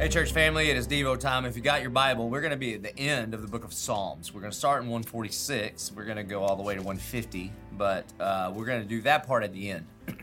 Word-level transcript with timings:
Hey, 0.00 0.08
church 0.08 0.32
family, 0.32 0.70
it 0.70 0.78
is 0.78 0.88
Devo 0.88 1.20
time. 1.20 1.44
If 1.44 1.56
you 1.56 1.62
got 1.62 1.82
your 1.82 1.90
Bible, 1.90 2.30
we're 2.30 2.40
going 2.40 2.52
to 2.52 2.56
be 2.56 2.72
at 2.72 2.82
the 2.82 2.98
end 2.98 3.34
of 3.34 3.42
the 3.42 3.46
book 3.46 3.64
of 3.64 3.72
Psalms. 3.74 4.32
We're 4.32 4.40
going 4.40 4.50
to 4.50 4.56
start 4.56 4.82
in 4.82 4.88
146. 4.88 5.92
We're 5.94 6.06
going 6.06 6.16
to 6.16 6.22
go 6.22 6.42
all 6.42 6.56
the 6.56 6.62
way 6.62 6.72
to 6.74 6.80
150, 6.80 7.52
but 7.72 8.06
uh, 8.18 8.50
we're 8.54 8.64
going 8.64 8.80
to 8.80 8.88
do 8.88 9.02
that 9.02 9.26
part 9.26 9.44
at 9.44 9.52
the 9.52 9.72
end. 9.72 9.84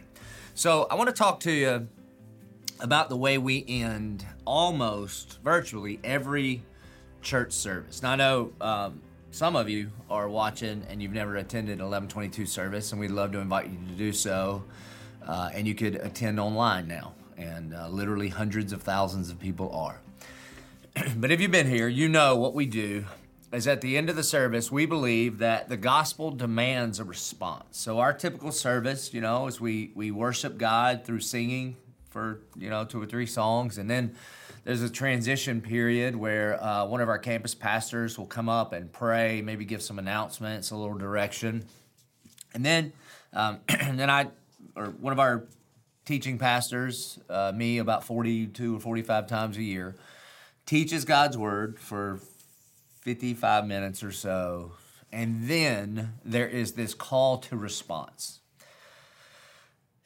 so, 0.55 0.88
I 0.90 0.96
want 0.96 1.10
to 1.10 1.13
talk 1.13 1.41
to 1.41 1.52
you 1.52 1.88
about 2.80 3.09
the 3.09 3.18
way 3.18 3.38
we 3.38 3.63
end 3.68 4.26
almost 4.45 5.38
virtually 5.44 6.00
every 6.04 6.64
church 7.21 7.52
service. 7.52 8.02
Now, 8.02 8.14
I 8.14 8.16
know 8.16 8.54
um, 8.59 9.00
some 9.30 9.55
of 9.55 9.70
you 9.70 9.91
are 10.09 10.28
watching 10.28 10.88
and 10.89 11.04
you've 11.04 11.14
never 11.14 11.36
attended 11.36 11.73
an 11.73 11.86
1122 11.86 12.48
service, 12.48 12.94
and 12.94 13.00
we'd 13.00 13.12
love 13.12 13.32
to 13.34 13.38
invite 13.38 13.70
you 13.70 13.78
to 13.89 13.94
do 13.94 14.12
so. 14.12 14.64
Uh, 15.23 15.52
and 15.54 15.68
you 15.68 15.75
could 15.75 15.98
attend 15.98 16.39
online 16.39 16.88
now 16.88 17.14
and 17.38 17.73
uh, 17.73 17.88
literally 17.90 18.30
hundreds 18.30 18.73
of 18.73 18.82
thousands 18.82 19.30
of 19.30 19.40
people 19.40 19.72
are. 19.72 20.00
but 21.18 21.32
if 21.32 21.40
you've 21.40 21.52
been 21.52 21.70
here, 21.70 21.88
you 21.88 22.09
know 22.09 22.36
what 22.36 22.54
we 22.54 22.66
do 22.66 23.05
is 23.52 23.68
at 23.68 23.82
the 23.82 23.98
end 23.98 24.09
of 24.09 24.16
the 24.16 24.23
service, 24.23 24.72
we 24.72 24.86
believe 24.86 25.38
that 25.38 25.70
the 25.70 25.78
gospel 25.78 26.31
demands 26.31 27.00
a 27.00 27.04
response. 27.04 27.78
So 27.78 28.00
our 28.00 28.14
typical 28.14 28.52
service, 28.52 29.14
you 29.14 29.22
know, 29.22 29.48
is 29.48 29.62
we 29.62 29.92
we 29.95 30.12
worship 30.12 30.58
God 30.58 31.05
through 31.05 31.22
singing 31.22 31.78
for 32.09 32.42
you 32.58 32.70
know 32.70 32.84
two 32.84 33.02
or 33.02 33.05
three 33.05 33.26
songs, 33.26 33.78
and 33.78 33.90
then 33.90 34.16
there's 34.64 34.81
a 34.81 34.90
transition 34.90 35.62
period 35.62 36.16
where 36.16 36.62
uh, 36.62 36.86
one 36.86 37.00
of 37.00 37.08
our 37.08 37.20
campus 37.20 37.56
pastors 37.56 38.17
will 38.17 38.26
come 38.26 38.50
up 38.50 38.73
and 38.73 38.92
pray, 38.92 39.42
maybe 39.42 39.64
give 39.64 39.81
some 39.81 39.98
announcements, 39.98 40.72
a 40.72 40.76
little 40.76 40.98
direction, 40.98 41.64
and 42.54 42.66
then 42.66 42.92
um, 43.31 43.59
and 43.70 43.98
then 44.00 44.09
I 44.09 44.28
or 44.76 44.88
one 44.88 45.14
of 45.14 45.20
our 45.20 45.45
teaching 46.07 46.38
pastors, 46.38 47.20
uh, 47.29 47.52
me 47.53 47.79
about 47.79 48.02
42 48.02 48.77
or 48.77 48.79
45 48.79 49.27
times 49.27 49.58
a 49.58 49.61
year, 49.61 49.97
teaches 50.66 51.03
God's 51.03 51.38
word 51.38 51.77
for 51.80 52.22
55 53.02 53.67
minutes 53.67 54.02
or 54.02 54.14
so. 54.14 54.72
And 55.11 55.49
then 55.49 56.14
there 56.23 56.47
is 56.47 56.73
this 56.73 56.94
call 56.94 57.39
to 57.39 57.58
response. 57.58 58.39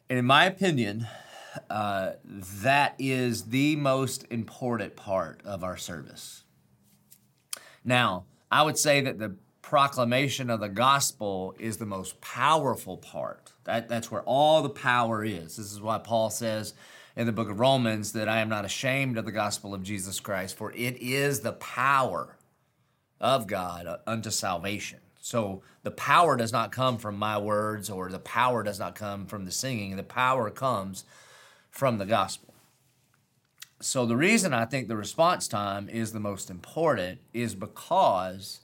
And 0.10 0.18
in 0.18 0.26
my 0.26 0.46
opinion, 0.46 1.08
uh, 1.70 2.14
that 2.26 2.96
is 2.98 3.46
the 3.46 3.76
most 3.76 4.26
important 4.32 4.96
part 4.96 5.42
of 5.46 5.64
our 5.64 5.78
service. 5.78 6.44
Now, 7.86 8.26
I 8.50 8.64
would 8.64 8.78
say 8.78 9.02
that 9.02 9.20
the 9.20 9.36
proclamation 9.72 10.50
of 10.50 10.60
the 10.60 10.68
gospel 10.68 11.56
is 11.58 11.78
the 11.78 11.86
most 11.86 12.20
powerful 12.20 12.98
part. 12.98 13.54
That, 13.64 13.88
that's 13.88 14.12
where 14.12 14.22
all 14.24 14.62
the 14.62 14.70
power 14.70 15.24
is. 15.24 15.56
This 15.56 15.72
is 15.72 15.80
why 15.80 15.98
Paul 15.98 16.30
says 16.30 16.74
in 17.16 17.26
the 17.26 17.32
book 17.32 17.50
of 17.50 17.62
Romans 17.62 18.12
that 18.12 18.28
I 18.28 18.42
am 18.42 18.50
not 18.50 18.66
ashamed 18.66 19.18
of 19.18 19.24
the 19.24 19.32
gospel 19.32 19.74
of 19.74 19.82
Jesus 19.82 20.20
Christ, 20.20 20.58
for 20.58 20.74
it 20.74 20.98
is 21.02 21.40
the 21.40 21.54
power 21.54 22.36
of 23.22 23.48
God 23.48 23.88
unto 24.06 24.30
salvation. 24.30 25.00
So 25.22 25.62
the 25.84 25.92
power 25.92 26.36
does 26.36 26.52
not 26.52 26.74
come 26.74 26.98
from 26.98 27.16
my 27.16 27.38
words 27.38 27.90
or 27.90 28.10
the 28.10 28.20
power 28.20 28.64
does 28.64 28.78
not 28.78 28.94
come 28.94 29.26
from 29.26 29.46
the 29.46 29.52
singing. 29.52 29.96
The 29.96 30.04
power 30.04 30.50
comes 30.50 31.06
from 31.70 31.98
the 31.98 32.06
gospel. 32.06 32.54
So 33.80 34.06
the 34.06 34.18
reason 34.18 34.54
I 34.54 34.66
think 34.66 34.90
the 34.90 34.98
response 34.98 35.48
time 35.48 35.88
is 35.88 36.12
the 36.12 36.20
most 36.20 36.50
important 36.50 37.22
is 37.34 37.56
because 37.56 38.61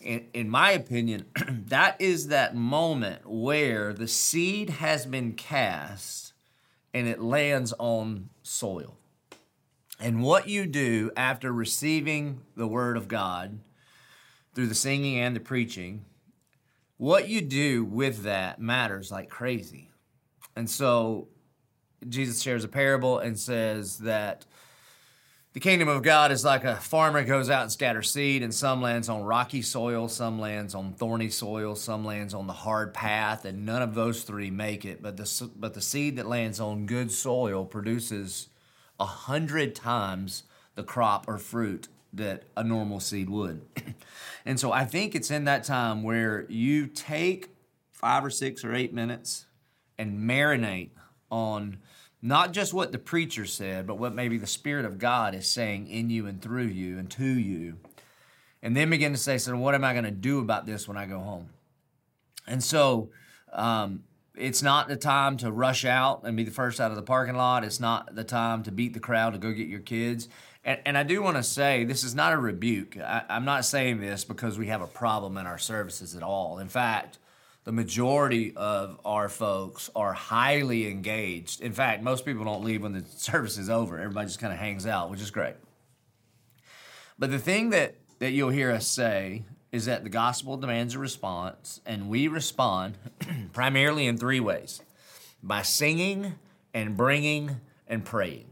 in, 0.00 0.26
in 0.32 0.48
my 0.48 0.72
opinion, 0.72 1.26
that 1.48 2.00
is 2.00 2.28
that 2.28 2.54
moment 2.54 3.26
where 3.26 3.92
the 3.92 4.08
seed 4.08 4.70
has 4.70 5.06
been 5.06 5.34
cast 5.34 6.32
and 6.92 7.06
it 7.06 7.20
lands 7.20 7.72
on 7.78 8.30
soil. 8.42 8.96
And 10.00 10.22
what 10.22 10.48
you 10.48 10.66
do 10.66 11.10
after 11.16 11.52
receiving 11.52 12.40
the 12.56 12.66
word 12.66 12.96
of 12.96 13.06
God 13.06 13.60
through 14.54 14.68
the 14.68 14.74
singing 14.74 15.18
and 15.18 15.36
the 15.36 15.40
preaching, 15.40 16.06
what 16.96 17.28
you 17.28 17.40
do 17.42 17.84
with 17.84 18.22
that 18.22 18.60
matters 18.60 19.10
like 19.10 19.28
crazy. 19.28 19.90
And 20.56 20.68
so 20.68 21.28
Jesus 22.08 22.40
shares 22.40 22.64
a 22.64 22.68
parable 22.68 23.18
and 23.18 23.38
says 23.38 23.98
that 23.98 24.46
the 25.52 25.60
kingdom 25.60 25.88
of 25.88 26.02
God 26.02 26.30
is 26.30 26.44
like 26.44 26.64
a 26.64 26.76
farmer 26.76 27.24
goes 27.24 27.50
out 27.50 27.62
and 27.62 27.72
scatters 27.72 28.10
seed, 28.10 28.42
and 28.42 28.54
some 28.54 28.80
lands 28.80 29.08
on 29.08 29.24
rocky 29.24 29.62
soil, 29.62 30.08
some 30.08 30.38
lands 30.38 30.74
on 30.74 30.92
thorny 30.92 31.28
soil, 31.28 31.74
some 31.74 32.04
lands 32.04 32.34
on 32.34 32.46
the 32.46 32.52
hard 32.52 32.94
path, 32.94 33.44
and 33.44 33.66
none 33.66 33.82
of 33.82 33.94
those 33.94 34.22
three 34.22 34.50
make 34.50 34.84
it. 34.84 35.02
But 35.02 35.16
the, 35.16 35.50
but 35.56 35.74
the 35.74 35.80
seed 35.80 36.16
that 36.16 36.26
lands 36.26 36.60
on 36.60 36.86
good 36.86 37.10
soil 37.10 37.64
produces 37.64 38.48
a 39.00 39.06
hundred 39.06 39.74
times 39.74 40.44
the 40.76 40.84
crop 40.84 41.26
or 41.26 41.36
fruit 41.38 41.88
that 42.12 42.44
a 42.56 42.62
normal 42.62 43.00
seed 43.00 43.28
would. 43.28 43.62
and 44.44 44.58
so 44.60 44.70
I 44.70 44.84
think 44.84 45.14
it's 45.16 45.30
in 45.32 45.44
that 45.44 45.64
time 45.64 46.02
where 46.04 46.46
you 46.48 46.86
take 46.86 47.48
five 47.90 48.24
or 48.24 48.30
six 48.30 48.64
or 48.64 48.72
eight 48.72 48.92
minutes 48.92 49.46
and 49.98 50.18
marinate 50.20 50.90
on 51.30 51.78
not 52.22 52.52
just 52.52 52.74
what 52.74 52.92
the 52.92 52.98
preacher 52.98 53.46
said, 53.46 53.86
but 53.86 53.98
what 53.98 54.14
maybe 54.14 54.36
the 54.36 54.46
Spirit 54.46 54.84
of 54.84 54.98
God 54.98 55.34
is 55.34 55.50
saying 55.50 55.88
in 55.88 56.10
you 56.10 56.26
and 56.26 56.40
through 56.40 56.66
you 56.66 56.98
and 56.98 57.10
to 57.12 57.24
you. 57.24 57.78
And 58.62 58.76
then 58.76 58.90
begin 58.90 59.12
to 59.12 59.18
say, 59.18 59.38
so 59.38 59.56
what 59.56 59.74
am 59.74 59.84
I 59.84 59.92
going 59.92 60.04
to 60.04 60.10
do 60.10 60.38
about 60.38 60.66
this 60.66 60.86
when 60.86 60.98
I 60.98 61.06
go 61.06 61.20
home? 61.20 61.48
And 62.46 62.62
so 62.62 63.10
um, 63.52 64.04
it's 64.36 64.62
not 64.62 64.88
the 64.88 64.96
time 64.96 65.38
to 65.38 65.50
rush 65.50 65.84
out 65.84 66.22
and 66.24 66.36
be 66.36 66.44
the 66.44 66.50
first 66.50 66.80
out 66.80 66.90
of 66.90 66.96
the 66.96 67.02
parking 67.02 67.36
lot. 67.36 67.64
It's 67.64 67.80
not 67.80 68.14
the 68.14 68.24
time 68.24 68.62
to 68.64 68.72
beat 68.72 68.92
the 68.92 69.00
crowd 69.00 69.32
to 69.32 69.38
go 69.38 69.52
get 69.52 69.68
your 69.68 69.80
kids. 69.80 70.28
And, 70.62 70.78
and 70.84 70.98
I 70.98 71.04
do 71.04 71.22
want 71.22 71.38
to 71.38 71.42
say 71.42 71.84
this 71.84 72.04
is 72.04 72.14
not 72.14 72.34
a 72.34 72.38
rebuke. 72.38 72.98
I, 72.98 73.22
I'm 73.30 73.46
not 73.46 73.64
saying 73.64 74.00
this 74.00 74.24
because 74.24 74.58
we 74.58 74.66
have 74.66 74.82
a 74.82 74.86
problem 74.86 75.38
in 75.38 75.46
our 75.46 75.58
services 75.58 76.14
at 76.14 76.22
all. 76.22 76.58
In 76.58 76.68
fact, 76.68 77.18
the 77.64 77.72
majority 77.72 78.54
of 78.56 78.98
our 79.04 79.28
folks 79.28 79.90
are 79.94 80.12
highly 80.12 80.88
engaged. 80.88 81.60
In 81.60 81.72
fact, 81.72 82.02
most 82.02 82.24
people 82.24 82.44
don't 82.44 82.64
leave 82.64 82.82
when 82.82 82.92
the 82.92 83.04
service 83.16 83.58
is 83.58 83.68
over. 83.68 83.98
Everybody 83.98 84.26
just 84.26 84.40
kind 84.40 84.52
of 84.52 84.58
hangs 84.58 84.86
out, 84.86 85.10
which 85.10 85.20
is 85.20 85.30
great. 85.30 85.54
But 87.18 87.30
the 87.30 87.38
thing 87.38 87.70
that, 87.70 87.96
that 88.18 88.32
you'll 88.32 88.50
hear 88.50 88.70
us 88.70 88.86
say 88.86 89.44
is 89.72 89.84
that 89.84 90.02
the 90.02 90.10
gospel 90.10 90.56
demands 90.56 90.94
a 90.94 90.98
response, 90.98 91.80
and 91.86 92.08
we 92.08 92.28
respond 92.28 92.98
primarily 93.52 94.06
in 94.06 94.16
three 94.16 94.40
ways 94.40 94.80
by 95.42 95.62
singing 95.62 96.34
and 96.74 96.96
bringing 96.96 97.60
and 97.86 98.04
praying. 98.04 98.46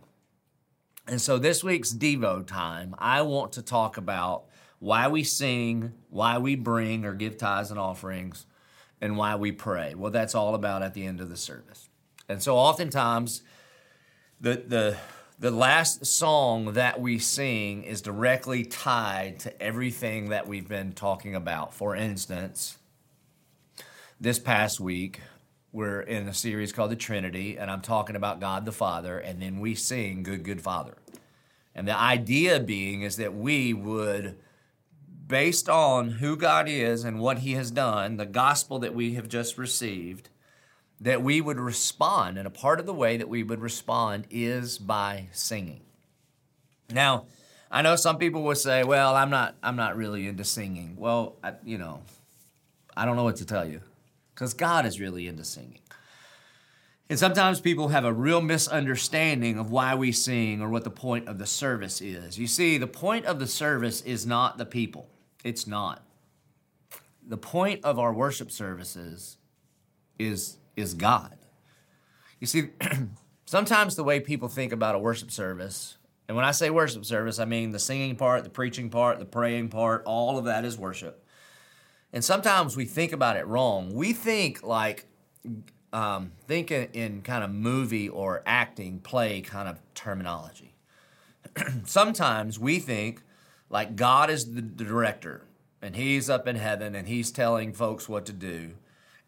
And 1.07 1.21
so 1.21 1.39
this 1.39 1.65
week's 1.65 1.93
Devo 1.93 2.47
time, 2.47 2.95
I 2.99 3.23
want 3.23 3.53
to 3.53 3.63
talk 3.63 3.97
about 3.97 4.45
why 4.79 5.09
we 5.09 5.25
sing, 5.25 5.95
why 6.11 6.39
we 6.39 6.55
bring 6.55 7.05
or 7.05 7.15
give 7.15 7.39
tithes 7.39 7.71
and 7.71 7.81
offerings, 7.81 8.47
and 9.01 9.17
why 9.17 9.37
we 9.37 9.53
pray. 9.53 9.95
Well, 9.95 10.11
that's 10.11 10.35
all 10.35 10.55
about 10.55 10.83
at 10.83 10.95
the 10.95 11.07
end 11.07 11.21
of 11.21 11.29
the 11.29 11.37
service. 11.37 11.89
And 12.29 12.43
so 12.43 12.57
oftentimes 12.57 13.43
the 14.41 14.63
the 14.67 14.97
the 15.41 15.51
last 15.53 16.05
song 16.05 16.73
that 16.73 17.01
we 17.01 17.19
sing 17.19 17.85
is 17.85 18.03
directly 18.03 18.65
tied 18.65 19.39
to 19.41 19.63
everything 19.63 20.31
that 20.31 20.49
we've 20.49 20.69
been 20.69 20.93
talking 20.93 21.37
about. 21.37 21.73
For 21.73 21.95
instance, 21.95 22.77
this 24.21 24.41
past 24.41 24.81
week, 24.81 25.21
we're 25.71 26.01
in 26.01 26.27
a 26.27 26.35
series 26.35 26.73
called 26.73 26.91
The 26.91 26.97
Trinity, 26.97 27.57
and 27.57 27.71
I'm 27.71 27.83
talking 27.83 28.17
about 28.17 28.41
God 28.41 28.65
the 28.65 28.73
Father, 28.73 29.17
and 29.17 29.41
then 29.41 29.61
we 29.61 29.77
sing 29.77 30.25
Good, 30.25 30.43
Good 30.43 30.61
Father. 30.61 30.97
And 31.73 31.87
the 31.87 31.97
idea 31.97 32.59
being 32.59 33.03
is 33.03 33.17
that 33.19 33.33
we 33.33 33.73
would 33.73 34.37
based 35.29 35.69
on 35.69 36.13
who 36.13 36.37
God 36.37 36.69
is 36.69 37.05
and 37.05 37.21
what 37.21 37.39
He 37.39 37.53
has 37.53 37.71
done, 37.71 38.17
the 38.17 38.27
gospel 38.27 38.79
that 38.81 38.95
we 38.95 39.15
have 39.15 39.29
just 39.29 39.59
received, 39.59 40.31
that 41.01 41.23
we 41.23 41.41
would 41.41 41.61
respond. 41.61 42.39
And 42.39 42.47
a 42.47 42.51
part 42.51 42.81
of 42.81 42.87
the 42.87 42.95
way 42.95 43.17
that 43.19 43.29
we 43.29 43.43
would 43.43 43.61
respond 43.61 44.27
is 44.31 44.79
by 44.79 45.29
singing. 45.33 45.83
Now, 46.91 47.27
I 47.71 47.83
know 47.83 47.97
some 47.97 48.17
people 48.17 48.43
will 48.43 48.55
say, 48.55 48.83
"Well, 48.83 49.15
I'm 49.15 49.29
not. 49.29 49.55
I'm 49.63 49.77
not 49.77 49.97
really 49.97 50.27
into 50.27 50.45
singing." 50.45 50.97
Well, 50.97 51.37
I, 51.45 51.53
you 51.63 51.77
know, 51.77 52.01
I 52.97 53.05
don't 53.05 53.17
know 53.17 53.25
what 53.25 53.37
to 53.37 53.45
tell 53.45 53.69
you, 53.69 53.83
because 54.35 54.55
God 54.55 54.87
is 54.87 54.99
really 54.99 55.29
into 55.29 55.45
singing. 55.45 55.81
And 57.11 57.19
sometimes 57.19 57.61
people 57.61 57.89
have 57.89 58.05
a 58.05 58.13
real 58.13 58.41
misunderstanding 58.41 59.59
of 59.59 59.71
why 59.71 59.95
we 59.95 60.13
sing 60.13 60.61
or 60.61 60.69
what 60.69 60.85
the 60.85 60.91
point 60.91 61.29
of 61.29 61.39
the 61.39 61.47
service 61.47 62.01
is. 62.01 62.39
You 62.39 62.47
see, 62.47 62.77
the 62.77 62.87
point 62.87 63.25
of 63.25 63.39
the 63.39 63.47
service 63.47 64.03
is 64.03 64.27
not 64.27 64.59
the 64.59 64.67
people. 64.67 65.09
It's 65.49 65.67
not. 65.67 66.03
The 67.27 67.39
point 67.39 67.83
of 67.83 67.99
our 67.99 68.13
worship 68.13 68.51
services 68.51 69.39
is, 70.19 70.59
is 70.77 70.93
God. 70.93 71.39
You 72.39 72.47
see, 72.47 72.69
sometimes 73.47 73.97
the 73.97 74.05
way 74.05 74.21
people 74.21 74.49
think 74.49 74.73
about 74.73 74.95
a 74.95 74.99
worship 74.99 75.31
service, 75.31 75.97
and 76.29 76.37
when 76.37 76.45
I 76.45 76.51
say 76.51 76.69
worship 76.69 77.07
service, 77.07 77.39
I 77.39 77.47
mean 77.47 77.73
the 77.73 77.79
singing 77.79 78.15
part, 78.15 78.45
the 78.45 78.51
preaching 78.51 78.91
part, 78.91 79.19
the 79.21 79.25
praying 79.25 79.71
part, 79.71 80.03
all 80.05 80.37
of 80.37 80.45
that 80.45 80.67
is 80.67 80.77
worship. 80.77 81.25
And 82.13 82.23
sometimes 82.23 82.77
we 82.77 82.85
think 82.85 83.13
about 83.13 83.39
it 83.39 83.47
wrong. 83.47 83.95
We 83.95 84.13
think 84.13 84.63
like, 84.63 85.07
um, 85.95 86.33
think 86.47 86.71
in, 86.71 86.89
in 86.93 87.23
kind 87.23 87.43
of 87.43 87.51
movie 87.51 88.11
or 88.11 88.43
acting, 88.45 89.01
play 89.01 89.41
kind 89.41 89.67
of 89.67 89.79
terminology. 89.95 90.77
sometimes 91.87 92.59
we 92.59 92.81
think 92.81 93.23
like 93.71 93.97
God 93.97 94.31
is 94.31 94.55
the 94.55 94.63
director 94.63 95.43
and 95.81 95.97
he's 95.97 96.29
up 96.29 96.47
in 96.49 96.57
heaven 96.57 96.95
and 96.95 97.09
he's 97.09 97.31
telling 97.31 97.73
folks 97.73 98.09
what 98.09 98.27
to 98.27 98.33
do, 98.33 98.73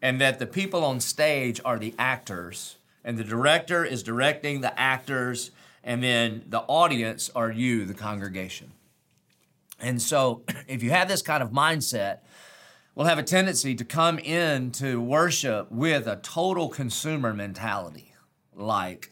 and 0.01 0.19
that 0.19 0.39
the 0.39 0.47
people 0.47 0.83
on 0.83 0.99
stage 0.99 1.61
are 1.63 1.79
the 1.79 1.95
actors, 1.97 2.77
and 3.03 3.17
the 3.17 3.23
director 3.23 3.85
is 3.85 4.03
directing 4.03 4.61
the 4.61 4.77
actors, 4.79 5.51
and 5.83 6.03
then 6.03 6.43
the 6.47 6.61
audience 6.61 7.29
are 7.35 7.51
you, 7.51 7.85
the 7.85 7.93
congregation. 7.93 8.71
And 9.79 10.01
so, 10.01 10.43
if 10.67 10.83
you 10.83 10.91
have 10.91 11.07
this 11.07 11.21
kind 11.21 11.41
of 11.41 11.51
mindset, 11.51 12.19
we'll 12.95 13.07
have 13.07 13.19
a 13.19 13.23
tendency 13.23 13.75
to 13.75 13.85
come 13.85 14.19
into 14.19 15.01
worship 15.01 15.71
with 15.71 16.07
a 16.07 16.17
total 16.17 16.69
consumer 16.69 17.33
mentality. 17.33 18.13
Like, 18.53 19.11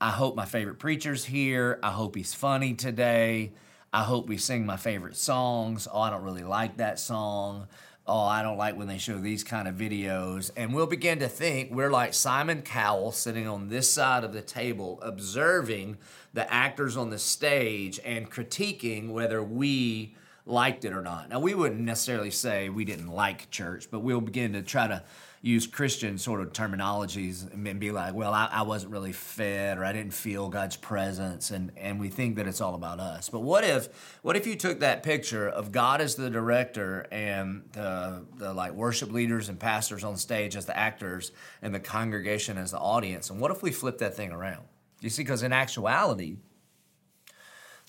I 0.00 0.10
hope 0.10 0.34
my 0.34 0.44
favorite 0.44 0.78
preacher's 0.78 1.24
here. 1.24 1.78
I 1.82 1.92
hope 1.92 2.16
he's 2.16 2.34
funny 2.34 2.74
today. 2.74 3.52
I 3.94 4.02
hope 4.02 4.26
we 4.26 4.38
sing 4.38 4.66
my 4.66 4.76
favorite 4.76 5.14
songs. 5.14 5.86
Oh, 5.90 6.00
I 6.00 6.10
don't 6.10 6.24
really 6.24 6.42
like 6.42 6.78
that 6.78 6.98
song. 6.98 7.68
Oh, 8.08 8.24
I 8.24 8.42
don't 8.42 8.58
like 8.58 8.76
when 8.76 8.88
they 8.88 8.98
show 8.98 9.18
these 9.18 9.44
kind 9.44 9.68
of 9.68 9.76
videos. 9.76 10.50
And 10.56 10.74
we'll 10.74 10.88
begin 10.88 11.20
to 11.20 11.28
think 11.28 11.70
we're 11.70 11.92
like 11.92 12.12
Simon 12.12 12.62
Cowell 12.62 13.12
sitting 13.12 13.46
on 13.46 13.68
this 13.68 13.88
side 13.88 14.24
of 14.24 14.32
the 14.32 14.42
table, 14.42 14.98
observing 15.00 15.98
the 16.32 16.52
actors 16.52 16.96
on 16.96 17.10
the 17.10 17.20
stage 17.20 18.00
and 18.04 18.28
critiquing 18.28 19.12
whether 19.12 19.44
we 19.44 20.16
liked 20.44 20.84
it 20.84 20.92
or 20.92 21.00
not. 21.00 21.28
Now, 21.28 21.38
we 21.38 21.54
wouldn't 21.54 21.80
necessarily 21.80 22.32
say 22.32 22.68
we 22.68 22.84
didn't 22.84 23.12
like 23.12 23.48
church, 23.52 23.86
but 23.92 24.00
we'll 24.00 24.20
begin 24.20 24.54
to 24.54 24.62
try 24.62 24.88
to 24.88 25.04
use 25.44 25.66
Christian 25.66 26.16
sort 26.16 26.40
of 26.40 26.54
terminologies 26.54 27.52
and 27.52 27.78
be 27.78 27.90
like, 27.90 28.14
well, 28.14 28.32
I, 28.32 28.48
I, 28.50 28.62
wasn't 28.62 28.92
really 28.92 29.12
fed 29.12 29.76
or 29.76 29.84
I 29.84 29.92
didn't 29.92 30.14
feel 30.14 30.48
God's 30.48 30.76
presence 30.76 31.50
and, 31.50 31.70
and 31.76 32.00
we 32.00 32.08
think 32.08 32.36
that 32.36 32.46
it's 32.46 32.62
all 32.62 32.74
about 32.74 32.98
us. 32.98 33.28
But 33.28 33.40
what 33.40 33.62
if 33.62 34.18
what 34.22 34.36
if 34.36 34.46
you 34.46 34.56
took 34.56 34.80
that 34.80 35.02
picture 35.02 35.46
of 35.46 35.70
God 35.70 36.00
as 36.00 36.14
the 36.14 36.30
director 36.30 37.06
and 37.12 37.64
the 37.72 38.24
the 38.38 38.54
like 38.54 38.72
worship 38.72 39.12
leaders 39.12 39.50
and 39.50 39.60
pastors 39.60 40.02
on 40.02 40.16
stage 40.16 40.56
as 40.56 40.64
the 40.64 40.76
actors 40.76 41.30
and 41.60 41.74
the 41.74 41.80
congregation 41.80 42.56
as 42.56 42.70
the 42.70 42.78
audience? 42.78 43.28
And 43.28 43.38
what 43.38 43.50
if 43.50 43.62
we 43.62 43.70
flip 43.70 43.98
that 43.98 44.16
thing 44.16 44.32
around? 44.32 44.64
You 45.02 45.10
see, 45.10 45.24
because 45.24 45.42
in 45.42 45.52
actuality, 45.52 46.38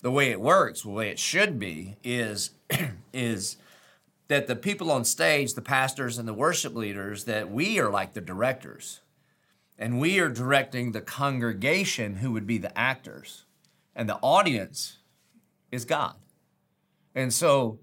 the 0.02 0.10
way 0.10 0.30
it 0.30 0.42
works, 0.42 0.82
the 0.82 0.90
way 0.90 1.08
it 1.08 1.18
should 1.18 1.58
be, 1.58 1.96
is 2.04 2.50
is 3.14 3.56
that 4.28 4.46
the 4.46 4.56
people 4.56 4.90
on 4.90 5.04
stage, 5.04 5.54
the 5.54 5.62
pastors 5.62 6.18
and 6.18 6.26
the 6.26 6.34
worship 6.34 6.74
leaders, 6.74 7.24
that 7.24 7.50
we 7.50 7.78
are 7.78 7.90
like 7.90 8.14
the 8.14 8.20
directors. 8.20 9.00
And 9.78 10.00
we 10.00 10.18
are 10.18 10.28
directing 10.28 10.92
the 10.92 11.00
congregation 11.00 12.16
who 12.16 12.32
would 12.32 12.46
be 12.46 12.58
the 12.58 12.76
actors. 12.76 13.44
And 13.94 14.08
the 14.08 14.16
audience 14.16 14.98
is 15.70 15.84
God. 15.84 16.14
And 17.14 17.32
so 17.32 17.78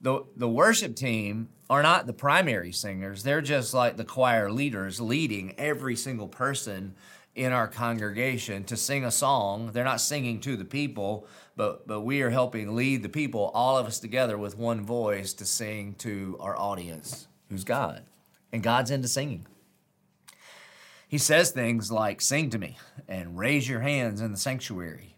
the, 0.00 0.24
the 0.36 0.48
worship 0.48 0.96
team 0.96 1.48
are 1.68 1.82
not 1.82 2.06
the 2.06 2.12
primary 2.12 2.72
singers. 2.72 3.22
They're 3.22 3.40
just 3.40 3.74
like 3.74 3.96
the 3.96 4.04
choir 4.04 4.50
leaders 4.50 5.00
leading 5.00 5.54
every 5.58 5.96
single 5.96 6.28
person 6.28 6.94
in 7.36 7.52
our 7.52 7.68
congregation 7.68 8.64
to 8.64 8.76
sing 8.76 9.04
a 9.04 9.10
song. 9.10 9.70
They're 9.72 9.84
not 9.84 10.00
singing 10.00 10.40
to 10.40 10.56
the 10.56 10.64
people, 10.64 11.26
but 11.54 11.86
but 11.86 12.00
we 12.00 12.22
are 12.22 12.30
helping 12.30 12.74
lead 12.74 13.02
the 13.02 13.08
people, 13.08 13.52
all 13.54 13.78
of 13.78 13.86
us 13.86 14.00
together 14.00 14.36
with 14.36 14.58
one 14.58 14.80
voice 14.80 15.34
to 15.34 15.44
sing 15.44 15.94
to 15.98 16.36
our 16.40 16.56
audience, 16.56 17.28
who's 17.48 17.62
God. 17.62 18.02
And 18.52 18.62
God's 18.62 18.90
into 18.90 19.06
singing. 19.06 19.46
He 21.08 21.18
says 21.18 21.50
things 21.50 21.92
like, 21.92 22.20
Sing 22.20 22.50
to 22.50 22.58
me 22.58 22.78
and 23.06 23.38
raise 23.38 23.68
your 23.68 23.80
hands 23.80 24.20
in 24.20 24.32
the 24.32 24.38
sanctuary. 24.38 25.16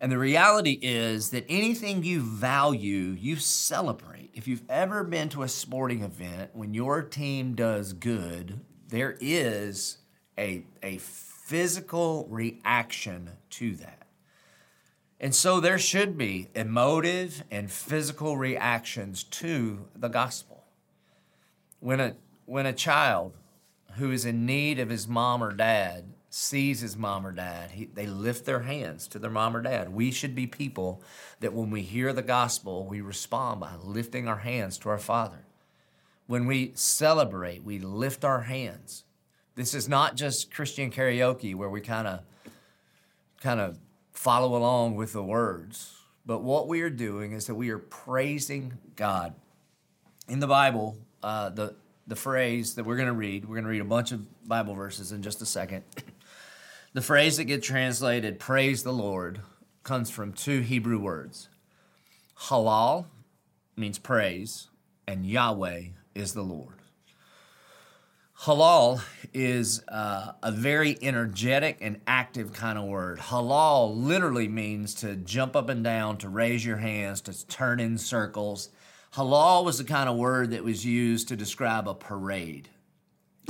And 0.00 0.10
the 0.10 0.18
reality 0.18 0.78
is 0.80 1.30
that 1.30 1.44
anything 1.48 2.02
you 2.02 2.20
value, 2.20 3.16
you 3.18 3.36
celebrate. 3.36 4.30
If 4.32 4.48
you've 4.48 4.62
ever 4.68 5.04
been 5.04 5.28
to 5.30 5.42
a 5.42 5.48
sporting 5.48 6.02
event, 6.02 6.50
when 6.54 6.72
your 6.72 7.02
team 7.02 7.54
does 7.54 7.92
good, 7.92 8.60
there 8.88 9.16
is 9.20 9.98
a, 10.38 10.64
a 10.82 10.98
physical 11.50 12.28
reaction 12.30 13.28
to 13.50 13.74
that. 13.74 14.06
And 15.18 15.34
so 15.34 15.58
there 15.58 15.80
should 15.80 16.16
be 16.16 16.48
emotive 16.54 17.42
and 17.50 17.68
physical 17.68 18.36
reactions 18.36 19.24
to 19.24 19.88
the 19.96 20.06
gospel. 20.06 20.62
When 21.80 21.98
a, 21.98 22.14
when 22.46 22.66
a 22.66 22.72
child 22.72 23.32
who 23.94 24.12
is 24.12 24.24
in 24.24 24.46
need 24.46 24.78
of 24.78 24.90
his 24.90 25.08
mom 25.08 25.42
or 25.42 25.52
dad 25.52 26.04
sees 26.28 26.82
his 26.82 26.96
mom 26.96 27.26
or 27.26 27.32
dad, 27.32 27.72
he, 27.72 27.86
they 27.86 28.06
lift 28.06 28.44
their 28.44 28.60
hands 28.60 29.08
to 29.08 29.18
their 29.18 29.28
mom 29.28 29.56
or 29.56 29.62
dad. 29.62 29.92
We 29.92 30.12
should 30.12 30.36
be 30.36 30.46
people 30.46 31.02
that 31.40 31.52
when 31.52 31.72
we 31.72 31.82
hear 31.82 32.12
the 32.12 32.22
gospel, 32.22 32.86
we 32.86 33.00
respond 33.00 33.58
by 33.58 33.74
lifting 33.82 34.28
our 34.28 34.38
hands 34.38 34.78
to 34.78 34.88
our 34.88 34.98
Father. 34.98 35.46
When 36.28 36.46
we 36.46 36.70
celebrate, 36.76 37.64
we 37.64 37.80
lift 37.80 38.24
our 38.24 38.42
hands 38.42 39.02
this 39.60 39.74
is 39.74 39.88
not 39.88 40.16
just 40.16 40.54
Christian 40.54 40.90
karaoke 40.90 41.54
where 41.54 41.68
we 41.68 41.82
kind 41.82 42.08
of 42.08 42.20
kind 43.42 43.60
of 43.60 43.78
follow 44.12 44.56
along 44.56 44.96
with 44.96 45.12
the 45.12 45.22
words. 45.22 45.94
But 46.24 46.42
what 46.42 46.66
we 46.66 46.80
are 46.80 46.90
doing 46.90 47.32
is 47.32 47.46
that 47.46 47.54
we 47.54 47.68
are 47.70 47.78
praising 47.78 48.74
God. 48.96 49.34
In 50.28 50.40
the 50.40 50.46
Bible, 50.46 50.96
uh, 51.22 51.50
the 51.50 51.74
the 52.06 52.16
phrase 52.16 52.74
that 52.74 52.84
we're 52.84 52.96
going 52.96 53.08
to 53.08 53.14
read, 53.14 53.44
we're 53.44 53.56
going 53.56 53.64
to 53.64 53.70
read 53.70 53.82
a 53.82 53.84
bunch 53.84 54.12
of 54.12 54.48
Bible 54.48 54.74
verses 54.74 55.12
in 55.12 55.22
just 55.22 55.42
a 55.42 55.46
second. 55.46 55.84
the 56.94 57.02
phrase 57.02 57.36
that 57.36 57.44
gets 57.44 57.66
translated 57.66 58.38
"praise 58.38 58.82
the 58.82 58.92
Lord" 58.92 59.42
comes 59.82 60.10
from 60.10 60.32
two 60.32 60.60
Hebrew 60.60 60.98
words. 60.98 61.50
Halal 62.46 63.06
means 63.76 63.98
praise, 63.98 64.68
and 65.06 65.26
Yahweh 65.26 65.82
is 66.14 66.32
the 66.32 66.42
Lord. 66.42 66.79
Halal 68.44 69.02
is 69.34 69.82
uh, 69.88 70.32
a 70.42 70.50
very 70.50 70.96
energetic 71.02 71.76
and 71.82 72.00
active 72.06 72.54
kind 72.54 72.78
of 72.78 72.84
word. 72.84 73.18
Halal 73.18 73.94
literally 73.94 74.48
means 74.48 74.94
to 74.96 75.14
jump 75.14 75.54
up 75.54 75.68
and 75.68 75.84
down, 75.84 76.16
to 76.18 76.30
raise 76.30 76.64
your 76.64 76.78
hands, 76.78 77.20
to 77.22 77.46
turn 77.48 77.80
in 77.80 77.98
circles. 77.98 78.70
Halal 79.12 79.62
was 79.62 79.76
the 79.76 79.84
kind 79.84 80.08
of 80.08 80.16
word 80.16 80.52
that 80.52 80.64
was 80.64 80.86
used 80.86 81.28
to 81.28 81.36
describe 81.36 81.86
a 81.86 81.92
parade 81.92 82.70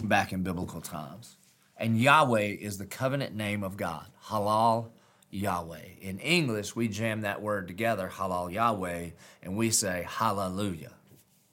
back 0.03 0.33
in 0.33 0.43
biblical 0.43 0.81
times. 0.81 1.37
And 1.77 1.97
Yahweh 1.97 2.57
is 2.61 2.79
the 2.79 2.87
covenant 2.87 3.37
name 3.37 3.63
of 3.63 3.77
God. 3.77 4.07
Halal 4.25 4.89
Yahweh. 5.31 5.87
In 6.01 6.19
English, 6.19 6.75
we 6.75 6.89
jam 6.89 7.21
that 7.21 7.41
word 7.41 7.69
together, 7.69 8.11
Halal 8.13 8.53
Yahweh, 8.53 9.11
and 9.41 9.57
we 9.57 9.71
say 9.71 10.05
hallelujah. 10.09 10.95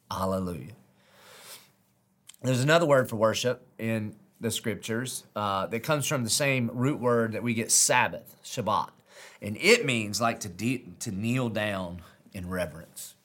Hallelujah. 0.10 0.77
There's 2.42 2.64
another 2.64 2.86
word 2.86 3.10
for 3.10 3.16
worship 3.16 3.68
in 3.80 4.16
the 4.40 4.52
scriptures 4.52 5.24
uh, 5.36 5.66
that 5.68 5.80
comes 5.80 6.06
from 6.06 6.24
the 6.24 6.30
same 6.30 6.70
root 6.72 7.00
word 7.00 7.32
that 7.34 7.42
we 7.42 7.54
get 7.54 7.72
Sabbath, 7.72 8.36
Shabbat. 8.44 8.90
And 9.42 9.58
it 9.58 9.86
means 9.86 10.22
like 10.22 10.40
to, 10.42 10.50
de- 10.50 10.86
to 11.00 11.12
kneel 11.12 11.50
down 11.50 12.02
in 12.34 12.48
reverence. 12.48 13.16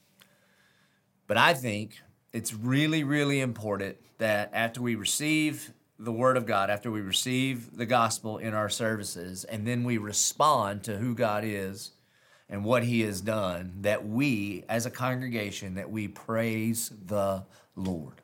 But 1.27 1.37
I 1.37 1.53
think 1.53 2.01
it's 2.33 2.55
really, 2.55 3.05
really 3.05 3.41
important 3.41 3.99
that 4.19 4.51
after 4.55 4.81
we 4.81 4.95
receive 4.95 5.73
the 5.99 6.13
Word 6.13 6.37
of 6.37 6.47
God, 6.47 6.71
after 6.71 6.91
we 6.91 7.01
receive 7.01 7.77
the 7.77 7.87
gospel 7.87 8.39
in 8.39 8.55
our 8.55 8.69
services, 8.69 9.45
and 9.45 9.67
then 9.67 9.85
we 9.85 9.99
respond 9.99 10.83
to 10.85 10.97
who 10.97 11.15
God 11.15 11.45
is 11.45 11.93
and 12.49 12.65
what 12.65 12.83
He 12.83 13.03
has 13.03 13.21
done, 13.21 13.75
that 13.83 14.07
we, 14.07 14.65
as 14.69 14.87
a 14.87 14.91
congregation, 14.91 15.75
that 15.75 15.91
we 15.91 16.09
praise 16.09 16.91
the 17.07 17.45
Lord. 17.77 18.22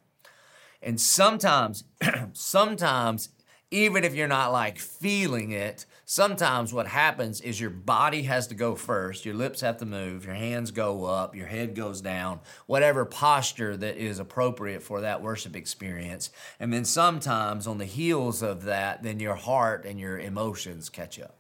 And 0.83 1.01
sometimes, 1.01 1.85
sometimes, 2.33 3.31
even 3.71 4.05
if 4.05 4.15
you're 4.15 4.29
not 4.29 4.53
like 4.53 4.79
feeling 4.79 5.51
it, 5.51 5.85
sometimes 6.07 6.73
what 6.73 6.87
happens 6.87 7.41
is 7.41 7.61
your 7.61 7.71
body 7.71 8.23
has 8.23 8.47
to 8.47 8.55
go 8.55 8.75
first. 8.75 9.27
Your 9.27 9.35
lips 9.35 9.61
have 9.61 9.77
to 9.79 9.87
move, 9.87 10.25
your 10.25 10.35
hands 10.35 10.71
go 10.71 11.05
up, 11.05 11.35
your 11.35 11.47
head 11.47 11.75
goes 11.75 12.01
down, 12.01 12.41
whatever 12.67 13.05
posture 13.05 13.77
that 13.77 13.97
is 13.97 14.19
appropriate 14.19 14.83
for 14.83 15.03
that 15.03 15.21
worship 15.21 15.55
experience. 15.55 16.31
And 16.59 16.73
then 16.73 16.85
sometimes, 16.85 17.67
on 17.67 17.79
the 17.79 17.85
heels 17.85 18.43
of 18.43 18.65
that, 18.65 19.03
then 19.03 19.21
your 19.21 19.35
heart 19.35 19.85
and 19.85 20.01
your 20.01 20.19
emotions 20.19 20.89
catch 20.89 21.21
up. 21.21 21.35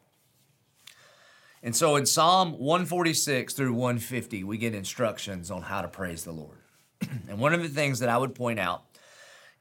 And 1.62 1.74
so 1.74 1.96
in 1.96 2.06
Psalm 2.06 2.52
146 2.52 3.54
through 3.54 3.72
150, 3.72 4.44
we 4.44 4.58
get 4.58 4.74
instructions 4.74 5.50
on 5.50 5.62
how 5.62 5.82
to 5.82 5.88
praise 5.88 6.24
the 6.24 6.32
Lord. 6.32 6.58
and 7.28 7.38
one 7.38 7.54
of 7.54 7.62
the 7.62 7.68
things 7.68 8.00
that 8.00 8.08
I 8.08 8.18
would 8.18 8.34
point 8.34 8.60
out 8.60 8.84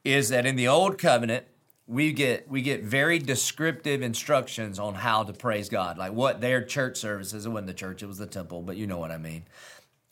is 0.04 0.28
that 0.30 0.46
in 0.46 0.56
the 0.56 0.68
old 0.68 0.98
covenant, 0.98 1.44
we 1.86 2.12
get 2.12 2.48
we 2.48 2.60
get 2.60 2.84
very 2.84 3.18
descriptive 3.18 4.02
instructions 4.02 4.78
on 4.78 4.94
how 4.94 5.24
to 5.24 5.32
praise 5.32 5.68
God, 5.68 5.96
like 5.96 6.12
what 6.12 6.40
their 6.40 6.62
church 6.62 6.98
services. 6.98 7.46
It 7.46 7.48
wasn't 7.48 7.68
the 7.68 7.74
church; 7.74 8.02
it 8.02 8.06
was 8.06 8.18
the 8.18 8.26
temple, 8.26 8.62
but 8.62 8.76
you 8.76 8.86
know 8.86 8.98
what 8.98 9.10
I 9.10 9.16
mean. 9.16 9.44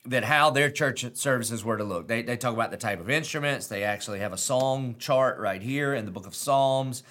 That 0.06 0.24
how 0.24 0.50
their 0.50 0.70
church 0.70 1.04
services 1.16 1.64
were 1.64 1.76
to 1.76 1.84
look. 1.84 2.08
They 2.08 2.22
they 2.22 2.36
talk 2.36 2.54
about 2.54 2.70
the 2.70 2.76
type 2.78 2.98
of 2.98 3.10
instruments. 3.10 3.66
They 3.66 3.84
actually 3.84 4.20
have 4.20 4.32
a 4.32 4.38
song 4.38 4.96
chart 4.98 5.38
right 5.38 5.60
here 5.60 5.92
in 5.94 6.06
the 6.06 6.10
Book 6.10 6.26
of 6.26 6.34
Psalms, 6.34 7.02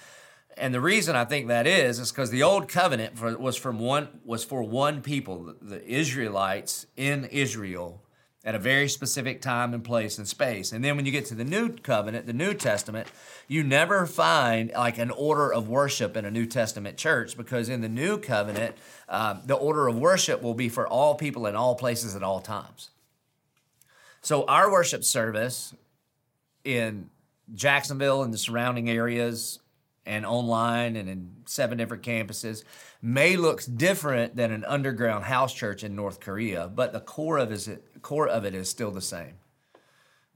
and 0.56 0.74
the 0.74 0.80
reason 0.80 1.14
I 1.14 1.24
think 1.24 1.46
that 1.46 1.68
is 1.68 2.00
is 2.00 2.10
because 2.10 2.30
the 2.30 2.42
old 2.42 2.68
covenant 2.68 3.16
for, 3.16 3.36
was 3.38 3.56
from 3.56 3.78
one 3.78 4.08
was 4.24 4.44
for 4.44 4.64
one 4.64 5.00
people, 5.00 5.44
the, 5.44 5.56
the 5.62 5.86
Israelites 5.86 6.86
in 6.96 7.26
Israel 7.26 8.02
at 8.46 8.54
a 8.54 8.58
very 8.60 8.88
specific 8.88 9.42
time 9.42 9.74
and 9.74 9.82
place 9.82 10.18
and 10.18 10.28
space. 10.28 10.70
And 10.70 10.84
then 10.84 10.94
when 10.94 11.04
you 11.04 11.10
get 11.10 11.26
to 11.26 11.34
the 11.34 11.44
new 11.44 11.70
covenant, 11.70 12.26
the 12.26 12.32
New 12.32 12.54
Testament, 12.54 13.08
you 13.48 13.64
never 13.64 14.06
find 14.06 14.70
like 14.70 14.98
an 14.98 15.10
order 15.10 15.52
of 15.52 15.68
worship 15.68 16.16
in 16.16 16.24
a 16.24 16.30
New 16.30 16.46
Testament 16.46 16.96
church 16.96 17.36
because 17.36 17.68
in 17.68 17.80
the 17.80 17.88
new 17.88 18.18
covenant, 18.18 18.76
uh, 19.08 19.40
the 19.44 19.56
order 19.56 19.88
of 19.88 19.98
worship 19.98 20.42
will 20.42 20.54
be 20.54 20.68
for 20.68 20.86
all 20.86 21.16
people 21.16 21.44
in 21.46 21.56
all 21.56 21.74
places 21.74 22.14
at 22.14 22.22
all 22.22 22.40
times. 22.40 22.90
So 24.22 24.44
our 24.44 24.70
worship 24.70 25.02
service 25.02 25.74
in 26.64 27.10
Jacksonville 27.52 28.22
and 28.22 28.32
the 28.32 28.38
surrounding 28.38 28.88
areas 28.88 29.58
and 30.06 30.24
online 30.24 30.96
and 30.96 31.08
in 31.08 31.32
seven 31.46 31.76
different 31.76 32.02
campuses 32.02 32.62
may 33.02 33.36
look 33.36 33.62
different 33.76 34.36
than 34.36 34.52
an 34.52 34.64
underground 34.64 35.24
house 35.24 35.52
church 35.52 35.82
in 35.82 35.96
North 35.96 36.20
Korea, 36.20 36.68
but 36.68 36.92
the 36.92 37.00
core 37.00 37.38
of 37.38 37.50
it, 37.50 38.02
core 38.02 38.28
of 38.28 38.44
it 38.44 38.54
is 38.54 38.70
still 38.70 38.90
the 38.90 39.00
same. 39.00 39.34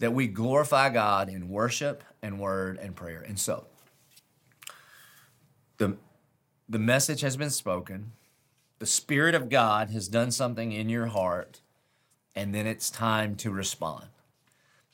That 0.00 0.12
we 0.12 0.26
glorify 0.26 0.88
God 0.88 1.28
in 1.28 1.48
worship 1.48 2.02
and 2.22 2.40
word 2.40 2.78
and 2.78 2.96
prayer. 2.96 3.20
And 3.26 3.38
so 3.38 3.66
the 5.78 5.96
the 6.68 6.78
message 6.78 7.20
has 7.22 7.36
been 7.36 7.50
spoken. 7.50 8.12
The 8.78 8.86
Spirit 8.86 9.34
of 9.34 9.48
God 9.48 9.90
has 9.90 10.08
done 10.08 10.30
something 10.30 10.72
in 10.72 10.88
your 10.88 11.06
heart, 11.06 11.60
and 12.34 12.54
then 12.54 12.66
it's 12.66 12.88
time 12.90 13.34
to 13.36 13.50
respond. 13.50 14.06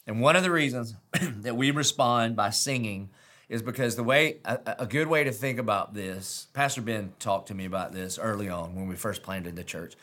And 0.06 0.20
one 0.20 0.36
of 0.36 0.42
the 0.42 0.50
reasons 0.50 0.94
that 1.20 1.56
we 1.56 1.70
respond 1.70 2.34
by 2.34 2.50
singing 2.50 3.10
is 3.48 3.62
because 3.62 3.96
the 3.96 4.02
way 4.02 4.38
a, 4.44 4.58
a, 4.80 4.86
good 4.86 5.06
way 5.06 5.22
to 5.24 5.32
think 5.32 5.58
about 5.58 5.94
this 5.94 6.48
pastor 6.52 6.82
ben 6.82 7.12
talked 7.18 7.48
to 7.48 7.54
me 7.54 7.64
about 7.64 7.92
this 7.92 8.18
early 8.18 8.48
on 8.48 8.74
when 8.74 8.88
we 8.88 8.96
first 8.96 9.22
planted 9.22 9.56
the 9.56 9.64
church 9.64 9.94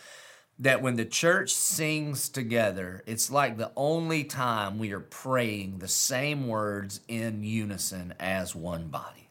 that 0.59 0.81
when 0.81 0.95
the 0.95 1.05
church 1.05 1.51
sings 1.51 2.29
together 2.29 3.03
it's 3.05 3.31
like 3.31 3.57
the 3.57 3.71
only 3.75 4.23
time 4.23 4.79
we 4.79 4.91
are 4.93 4.99
praying 4.99 5.79
the 5.79 5.87
same 5.87 6.47
words 6.47 7.01
in 7.07 7.43
unison 7.43 8.13
as 8.19 8.55
one 8.55 8.87
body. 8.87 9.29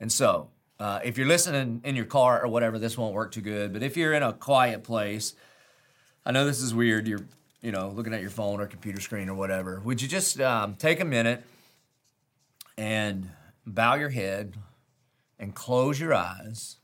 And 0.00 0.10
so 0.10 0.48
uh, 0.82 0.98
if 1.04 1.16
you're 1.16 1.28
listening 1.28 1.80
in 1.84 1.94
your 1.94 2.04
car 2.04 2.42
or 2.42 2.48
whatever 2.48 2.76
this 2.76 2.98
won't 2.98 3.14
work 3.14 3.30
too 3.30 3.40
good 3.40 3.72
but 3.72 3.84
if 3.84 3.96
you're 3.96 4.12
in 4.12 4.22
a 4.22 4.32
quiet 4.32 4.82
place 4.82 5.34
i 6.26 6.32
know 6.32 6.44
this 6.44 6.60
is 6.60 6.74
weird 6.74 7.06
you're 7.06 7.24
you 7.60 7.70
know 7.70 7.88
looking 7.90 8.12
at 8.12 8.20
your 8.20 8.30
phone 8.30 8.60
or 8.60 8.66
computer 8.66 9.00
screen 9.00 9.28
or 9.28 9.34
whatever 9.34 9.80
would 9.84 10.02
you 10.02 10.08
just 10.08 10.40
um, 10.40 10.74
take 10.74 10.98
a 10.98 11.04
minute 11.04 11.44
and 12.76 13.30
bow 13.66 13.94
your 13.94 14.10
head 14.10 14.54
and 15.38 15.54
close 15.54 16.00
your 16.00 16.14
eyes 16.14 16.76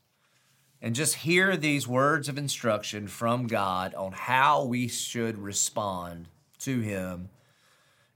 and 0.80 0.95
just 0.95 1.16
hear 1.16 1.57
these 1.57 1.88
words 1.88 2.28
of 2.28 2.38
instruction 2.38 3.09
from 3.09 3.47
God 3.47 3.95
on 3.95 4.12
how 4.12 4.64
we 4.64 4.88
should 4.88 5.38
respond 5.38 6.28
to 6.59 6.80
Him 6.80 7.30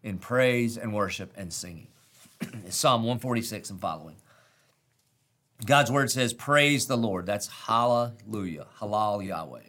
in 0.02 0.18
praise 0.18 0.76
and 0.76 0.94
worship 0.94 1.32
and 1.36 1.52
singing. 1.52 1.88
Psalm 2.68 3.02
146 3.02 3.70
and 3.70 3.80
following. 3.80 4.16
God's 5.64 5.92
word 5.92 6.10
says, 6.10 6.32
Praise 6.32 6.86
the 6.86 6.96
Lord. 6.96 7.26
That's 7.26 7.46
hallelujah, 7.46 8.66
halal 8.80 9.24
Yahweh. 9.24 9.60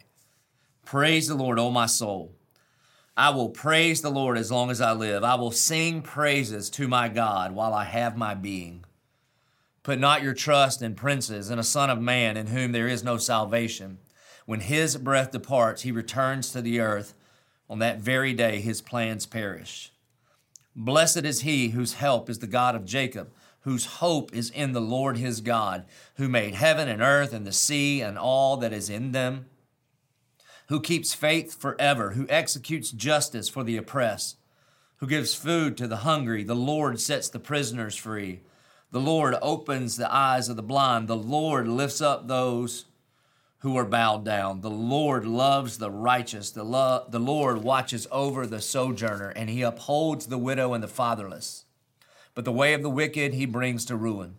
Praise 0.84 1.28
the 1.28 1.34
Lord, 1.34 1.58
O 1.58 1.70
my 1.70 1.86
soul. 1.86 2.34
I 3.16 3.30
will 3.30 3.50
praise 3.50 4.02
the 4.02 4.10
Lord 4.10 4.36
as 4.36 4.50
long 4.50 4.70
as 4.70 4.80
I 4.80 4.92
live. 4.92 5.22
I 5.22 5.36
will 5.36 5.52
sing 5.52 6.02
praises 6.02 6.68
to 6.70 6.88
my 6.88 7.08
God 7.08 7.52
while 7.52 7.72
I 7.72 7.84
have 7.84 8.16
my 8.16 8.34
being. 8.34 8.84
Put 9.84 10.00
not 10.00 10.22
your 10.22 10.34
trust 10.34 10.82
in 10.82 10.94
princes 10.94 11.48
and 11.48 11.60
a 11.60 11.64
son 11.64 11.90
of 11.90 12.00
man 12.00 12.36
in 12.36 12.48
whom 12.48 12.72
there 12.72 12.88
is 12.88 13.04
no 13.04 13.16
salvation. 13.16 13.98
When 14.46 14.60
his 14.60 14.96
breath 14.96 15.30
departs, 15.30 15.82
he 15.82 15.92
returns 15.92 16.50
to 16.50 16.60
the 16.60 16.80
earth. 16.80 17.14
On 17.70 17.78
that 17.78 17.98
very 17.98 18.32
day, 18.32 18.60
his 18.60 18.82
plans 18.82 19.26
perish. 19.26 19.92
Blessed 20.74 21.24
is 21.24 21.42
he 21.42 21.68
whose 21.68 21.94
help 21.94 22.28
is 22.28 22.40
the 22.40 22.46
God 22.48 22.74
of 22.74 22.84
Jacob, 22.84 23.30
whose 23.60 23.86
hope 23.86 24.34
is 24.34 24.50
in 24.50 24.72
the 24.72 24.80
Lord 24.80 25.16
his 25.16 25.40
God, 25.40 25.84
who 26.16 26.28
made 26.28 26.54
heaven 26.54 26.88
and 26.88 27.00
earth 27.00 27.32
and 27.32 27.46
the 27.46 27.52
sea 27.52 28.00
and 28.00 28.18
all 28.18 28.56
that 28.56 28.72
is 28.72 28.90
in 28.90 29.12
them 29.12 29.46
who 30.68 30.80
keeps 30.80 31.14
faith 31.14 31.60
forever, 31.60 32.10
who 32.10 32.26
executes 32.28 32.90
justice 32.90 33.48
for 33.48 33.62
the 33.62 33.76
oppressed, 33.76 34.36
who 34.96 35.06
gives 35.06 35.34
food 35.34 35.76
to 35.76 35.86
the 35.86 35.98
hungry. 35.98 36.42
The 36.42 36.54
Lord 36.54 37.00
sets 37.00 37.28
the 37.28 37.38
prisoners 37.38 37.96
free. 37.96 38.40
The 38.90 39.00
Lord 39.00 39.34
opens 39.42 39.96
the 39.96 40.12
eyes 40.12 40.48
of 40.48 40.56
the 40.56 40.62
blind. 40.62 41.08
The 41.08 41.16
Lord 41.16 41.68
lifts 41.68 42.00
up 42.00 42.28
those 42.28 42.86
who 43.58 43.76
are 43.76 43.84
bowed 43.84 44.24
down. 44.24 44.60
The 44.60 44.70
Lord 44.70 45.26
loves 45.26 45.78
the 45.78 45.90
righteous. 45.90 46.50
The, 46.50 46.64
lo- 46.64 47.04
the 47.08 47.18
Lord 47.18 47.58
watches 47.62 48.06
over 48.12 48.46
the 48.46 48.60
sojourner, 48.60 49.30
and 49.30 49.50
he 49.50 49.62
upholds 49.62 50.26
the 50.26 50.38
widow 50.38 50.74
and 50.74 50.82
the 50.82 50.88
fatherless. 50.88 51.64
But 52.34 52.44
the 52.44 52.52
way 52.52 52.74
of 52.74 52.82
the 52.82 52.90
wicked 52.90 53.34
he 53.34 53.46
brings 53.46 53.84
to 53.86 53.96
ruin. 53.96 54.36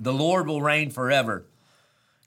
The 0.00 0.14
Lord 0.14 0.46
will 0.46 0.62
reign 0.62 0.90
forever. 0.90 1.44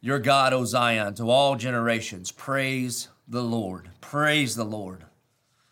Your 0.05 0.19
God, 0.19 0.53
O 0.53 0.65
Zion, 0.65 1.15
to 1.15 1.31
all 1.31 1.55
generations. 1.55 2.31
Praise 2.31 3.07
the 3.27 3.41
Lord. 3.41 3.89
Praise 4.01 4.55
the 4.55 4.63
Lord. 4.63 5.05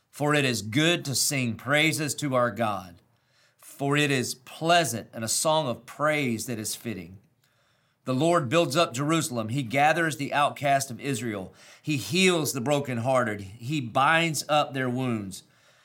For 0.09 0.33
it 0.33 0.43
is 0.43 0.63
good 0.63 1.05
to 1.05 1.13
sing 1.13 1.53
praises 1.53 2.15
to 2.15 2.33
our 2.33 2.49
God, 2.49 2.95
for 3.59 3.95
it 3.95 4.09
is 4.09 4.33
pleasant 4.33 5.09
and 5.13 5.23
a 5.23 5.27
song 5.27 5.67
of 5.67 5.85
praise 5.85 6.47
that 6.47 6.57
is 6.57 6.73
fitting. 6.73 7.19
The 8.05 8.15
Lord 8.15 8.49
builds 8.49 8.75
up 8.75 8.95
Jerusalem. 8.95 9.49
He 9.49 9.61
gathers 9.61 10.17
the 10.17 10.33
outcast 10.33 10.89
of 10.89 10.99
Israel. 10.99 11.53
He 11.79 11.97
heals 11.97 12.53
the 12.53 12.61
brokenhearted. 12.61 13.39
He 13.41 13.81
binds 13.81 14.43
up 14.49 14.73
their 14.73 14.89
wounds. 14.89 15.43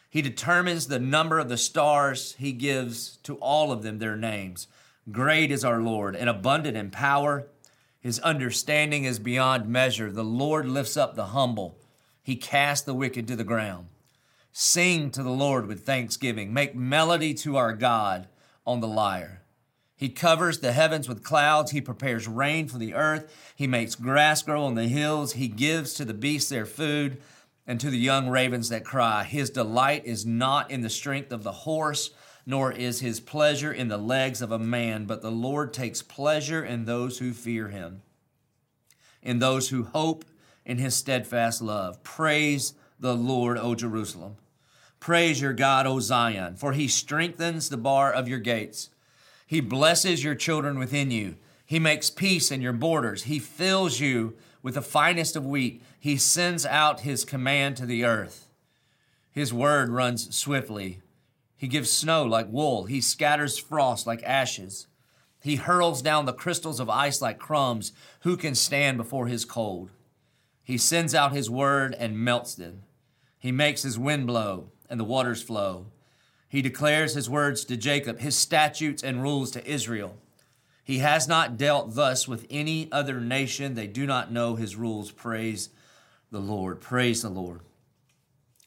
He 0.09 0.23
determines 0.23 0.87
the 0.87 0.99
number 0.99 1.39
of 1.39 1.51
the 1.51 1.59
stars. 1.59 2.35
He 2.39 2.53
gives 2.53 3.19
to 3.25 3.35
all 3.41 3.73
of 3.73 3.83
them 3.83 3.99
their 3.99 4.17
names. 4.17 4.69
Great 5.13 5.51
is 5.51 5.67
our 5.67 5.83
Lord 5.83 6.17
and 6.17 6.31
abundant 6.31 6.79
in 6.79 6.91
power. 6.91 7.47
His 8.01 8.19
understanding 8.21 9.05
is 9.05 9.19
beyond 9.19 9.69
measure. 9.69 10.11
The 10.11 10.25
Lord 10.25 10.67
lifts 10.69 10.97
up 10.97 11.15
the 11.15 11.27
humble, 11.27 11.79
He 12.23 12.37
casts 12.37 12.85
the 12.85 12.95
wicked 12.95 13.27
to 13.29 13.37
the 13.37 13.45
ground. 13.45 13.89
Sing 14.53 15.11
to 15.13 15.23
the 15.23 15.31
Lord 15.31 15.67
with 15.67 15.87
thanksgiving. 15.87 16.53
Make 16.53 16.75
melody 16.75 17.35
to 17.35 17.57
our 17.57 17.73
God 17.73 18.29
on 18.67 18.81
the 18.81 18.89
lyre. 18.89 19.43
He 19.97 20.09
covers 20.09 20.61
the 20.61 20.73
heavens 20.73 21.09
with 21.09 21.25
clouds. 21.25 21.73
He 21.73 21.81
prepares 21.81 22.29
rain 22.29 22.69
for 22.69 22.79
the 22.79 22.95
earth. 22.95 23.53
He 23.57 23.67
makes 23.67 23.95
grass 23.95 24.43
grow 24.43 24.65
on 24.65 24.75
the 24.75 24.87
hills. 24.87 25.33
He 25.33 25.49
gives 25.49 25.93
to 25.95 26.05
the 26.05 26.15
beasts 26.15 26.51
their 26.51 26.67
food 26.67 27.21
and 27.67 27.81
to 27.81 27.91
the 27.91 27.99
young 27.99 28.29
ravens 28.29 28.69
that 28.69 28.85
cry. 28.85 29.25
His 29.25 29.51
delight 29.51 30.07
is 30.07 30.25
not 30.25 30.71
in 30.71 30.83
the 30.83 30.91
strength 30.91 31.33
of 31.33 31.43
the 31.43 31.53
horse 31.53 32.11
nor 32.49 32.73
is 32.73 33.01
his 33.01 33.21
pleasure 33.21 33.71
in 33.71 33.89
the 33.89 33.99
legs 33.99 34.41
of 34.41 34.51
a 34.51 34.59
man, 34.59 35.05
but 35.05 35.21
the 35.21 35.31
Lord 35.31 35.71
takes 35.71 36.01
pleasure 36.01 36.65
in 36.65 36.87
those 36.87 37.19
who 37.19 37.35
fear 37.35 37.69
him, 37.69 38.01
in 39.23 39.39
those 39.39 39.69
who 39.69 39.83
hope 39.83 40.25
in 40.65 40.79
his 40.79 40.95
steadfast 40.95 41.61
love. 41.61 42.03
Praise 42.03 42.73
the 42.99 43.15
Lord, 43.15 43.59
O 43.59 43.75
Jerusalem. 43.75 44.37
Praise 44.99 45.43
your 45.43 45.53
God, 45.53 45.87
O 45.87 46.01
Zion, 46.01 46.57
for 46.57 46.73
he 46.73 46.89
strengthens 46.89 47.69
the 47.69 47.77
bar 47.77 48.11
of 48.11 48.29
your 48.29 48.39
gates. 48.39 48.89
He 49.47 49.61
blesses 49.61 50.25
your 50.25 50.35
children 50.35 50.79
within 50.79 51.11
you. 51.11 51.37
He 51.67 51.79
makes 51.79 52.09
peace 52.09 52.51
in 52.51 52.63
your 52.63 52.73
borders. 52.73 53.25
He 53.25 53.39
fills 53.39 54.01
you 54.01 54.39
with 54.63 54.73
the 54.73 54.81
finest 54.81 55.37
of 55.37 55.45
wheat. 55.45 55.83
He 56.01 56.17
sends 56.17 56.65
out 56.65 57.01
his 57.01 57.27
command 57.27 57.77
to 57.77 57.85
the 57.85 58.07
earth. 58.07 58.49
His 59.31 59.53
word 59.53 59.91
runs 59.91 60.35
swiftly 60.35 61.03
he 61.59 61.67
gives 61.67 61.91
snow 61.91 62.25
like 62.25 62.47
wool. 62.51 62.85
He 62.85 63.01
scatters 63.01 63.59
frost 63.59 64.07
like 64.07 64.23
ashes. 64.23 64.87
He 65.43 65.57
hurls 65.57 66.01
down 66.01 66.25
the 66.25 66.33
crystals 66.33 66.79
of 66.79 66.89
ice 66.89 67.21
like 67.21 67.39
crumbs. 67.39 67.93
Who 68.21 68.37
can 68.37 68.55
stand 68.55 68.97
before 68.97 69.27
his 69.27 69.45
cold? 69.45 69.91
He 70.63 70.79
sends 70.79 71.17
out 71.17 71.33
his 71.33 71.51
word 71.51 71.97
and 71.99 72.25
melts 72.25 72.55
them. 72.55 72.85
He 73.39 73.51
makes 73.51 73.83
his 73.83 73.99
wind 73.99 74.29
blow 74.29 74.71
and 74.89 75.01
the 75.01 75.05
waters 75.05 75.43
flow. 75.43 75.87
He 76.49 76.63
declares 76.63 77.15
his 77.15 77.29
words 77.29 77.65
to 77.65 77.77
Jacob, 77.77 78.21
his 78.21 78.37
statutes 78.37 79.03
and 79.03 79.21
rules 79.21 79.51
to 79.51 79.67
Israel. 79.69 80.17
He 80.85 80.99
has 80.99 81.27
not 81.27 81.57
dealt 81.57 81.97
thus 81.97 82.29
with 82.29 82.47
any 82.49 82.91
other 82.93 83.21
nation. 83.21 83.75
They 83.75 83.89
do 83.89 84.07
not 84.07 84.33
know 84.33 84.55
his 84.55 84.77
rules. 84.77 85.11
Praise 85.11 85.71
the 86.31 86.41
Lord. 86.41 86.81
Praise 86.81 87.23
the 87.23 87.29
Lord. 87.29 87.61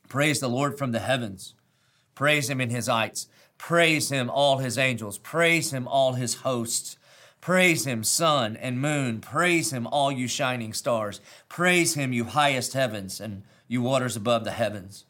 Praise 0.10 0.42
the 0.42 0.50
Lord 0.50 0.78
from 0.78 0.92
the 0.92 1.00
heavens. 1.00 1.54
Praise 2.22 2.52
him 2.52 2.62
in 2.62 2.70
his 2.70 2.86
heights. 2.86 3.26
Praise 3.58 4.12
him, 4.12 4.30
all 4.30 4.60
his 4.60 4.78
angels. 4.78 5.18
Praise 5.18 5.74
him, 5.74 5.88
all 5.88 6.14
his 6.14 6.36
hosts. 6.36 6.96
Praise 7.42 7.88
him, 7.88 8.04
sun 8.04 8.56
and 8.58 8.80
moon. 8.80 9.22
Praise 9.22 9.74
him, 9.74 9.88
all 9.88 10.12
you 10.12 10.28
shining 10.28 10.72
stars. 10.72 11.20
Praise 11.50 11.96
him, 11.96 12.14
you 12.14 12.26
highest 12.26 12.74
heavens 12.74 13.20
and 13.20 13.42
you 13.68 13.82
waters 13.82 14.16
above 14.16 14.44
the 14.44 14.52
heavens. 14.52 15.06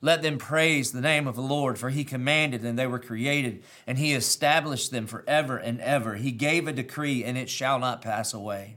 Let 0.00 0.22
them 0.22 0.38
praise 0.38 0.92
the 0.92 1.00
name 1.00 1.26
of 1.26 1.34
the 1.34 1.42
Lord, 1.42 1.80
for 1.80 1.90
he 1.90 2.04
commanded 2.04 2.62
and 2.62 2.78
they 2.78 2.86
were 2.86 3.00
created, 3.00 3.64
and 3.84 3.98
he 3.98 4.12
established 4.12 4.92
them 4.92 5.08
forever 5.08 5.56
and 5.56 5.80
ever. 5.80 6.14
He 6.14 6.30
gave 6.30 6.68
a 6.68 6.72
decree 6.72 7.24
and 7.24 7.36
it 7.36 7.50
shall 7.50 7.80
not 7.80 8.02
pass 8.02 8.32
away. 8.32 8.76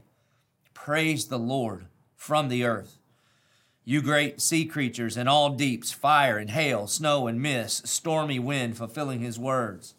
Praise 0.74 1.26
the 1.26 1.38
Lord 1.38 1.86
from 2.16 2.48
the 2.48 2.64
earth. 2.64 2.98
You 3.88 4.02
great 4.02 4.40
sea 4.40 4.64
creatures 4.64 5.16
and 5.16 5.28
all 5.28 5.50
deeps, 5.50 5.92
fire 5.92 6.38
and 6.38 6.50
hail, 6.50 6.88
snow 6.88 7.28
and 7.28 7.40
mist, 7.40 7.86
stormy 7.86 8.40
wind 8.40 8.76
fulfilling 8.76 9.20
his 9.20 9.38
words. 9.38 9.94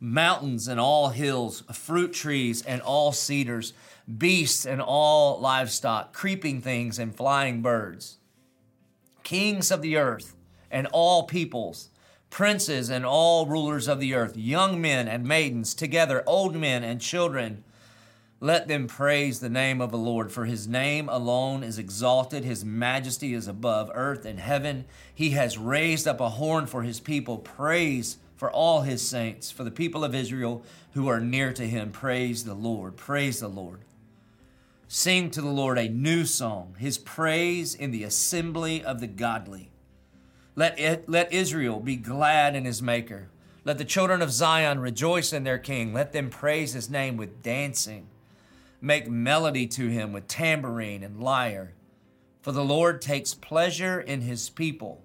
Mountains 0.00 0.66
and 0.66 0.80
all 0.80 1.10
hills, 1.10 1.62
fruit 1.72 2.12
trees 2.12 2.62
and 2.62 2.82
all 2.82 3.12
cedars, 3.12 3.72
beasts 4.18 4.66
and 4.66 4.82
all 4.82 5.38
livestock, 5.40 6.12
creeping 6.12 6.60
things 6.60 6.98
and 6.98 7.14
flying 7.14 7.62
birds. 7.62 8.18
Kings 9.22 9.70
of 9.70 9.80
the 9.80 9.96
earth, 9.96 10.34
and 10.68 10.88
all 10.88 11.22
peoples, 11.22 11.90
princes 12.30 12.90
and 12.90 13.06
all 13.06 13.46
rulers 13.46 13.86
of 13.86 14.00
the 14.00 14.12
earth, 14.12 14.36
young 14.36 14.80
men 14.80 15.06
and 15.06 15.22
maidens, 15.22 15.72
together 15.72 16.24
old 16.26 16.56
men 16.56 16.82
and 16.82 17.00
children. 17.00 17.62
Let 18.44 18.68
them 18.68 18.88
praise 18.88 19.40
the 19.40 19.48
name 19.48 19.80
of 19.80 19.90
the 19.90 19.96
Lord, 19.96 20.30
for 20.30 20.44
his 20.44 20.68
name 20.68 21.08
alone 21.08 21.62
is 21.62 21.78
exalted. 21.78 22.44
His 22.44 22.62
majesty 22.62 23.32
is 23.32 23.48
above 23.48 23.90
earth 23.94 24.26
and 24.26 24.38
heaven. 24.38 24.84
He 25.14 25.30
has 25.30 25.56
raised 25.56 26.06
up 26.06 26.20
a 26.20 26.28
horn 26.28 26.66
for 26.66 26.82
his 26.82 27.00
people. 27.00 27.38
Praise 27.38 28.18
for 28.36 28.50
all 28.50 28.82
his 28.82 29.00
saints, 29.00 29.50
for 29.50 29.64
the 29.64 29.70
people 29.70 30.04
of 30.04 30.14
Israel 30.14 30.62
who 30.92 31.08
are 31.08 31.22
near 31.22 31.54
to 31.54 31.66
him. 31.66 31.90
Praise 31.90 32.44
the 32.44 32.52
Lord. 32.52 32.98
Praise 32.98 33.40
the 33.40 33.48
Lord. 33.48 33.80
Sing 34.88 35.30
to 35.30 35.40
the 35.40 35.48
Lord 35.48 35.78
a 35.78 35.88
new 35.88 36.26
song, 36.26 36.76
his 36.78 36.98
praise 36.98 37.74
in 37.74 37.92
the 37.92 38.04
assembly 38.04 38.84
of 38.84 39.00
the 39.00 39.06
godly. 39.06 39.70
Let, 40.54 40.78
it, 40.78 41.08
let 41.08 41.32
Israel 41.32 41.80
be 41.80 41.96
glad 41.96 42.54
in 42.54 42.66
his 42.66 42.82
maker. 42.82 43.30
Let 43.64 43.78
the 43.78 43.86
children 43.86 44.20
of 44.20 44.30
Zion 44.30 44.80
rejoice 44.80 45.32
in 45.32 45.44
their 45.44 45.56
king. 45.56 45.94
Let 45.94 46.12
them 46.12 46.28
praise 46.28 46.74
his 46.74 46.90
name 46.90 47.16
with 47.16 47.42
dancing. 47.42 48.08
Make 48.80 49.08
melody 49.08 49.66
to 49.68 49.88
him 49.88 50.12
with 50.12 50.28
tambourine 50.28 51.02
and 51.02 51.20
lyre. 51.20 51.74
For 52.42 52.52
the 52.52 52.64
Lord 52.64 53.00
takes 53.00 53.34
pleasure 53.34 54.00
in 54.00 54.20
his 54.20 54.50
people. 54.50 55.02